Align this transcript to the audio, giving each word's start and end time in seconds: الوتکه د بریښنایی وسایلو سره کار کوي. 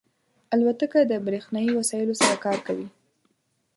الوتکه 0.55 0.99
د 1.07 1.13
بریښنایی 1.25 1.71
وسایلو 1.79 2.19
سره 2.21 2.35
کار 2.45 2.57
کوي. 2.67 2.87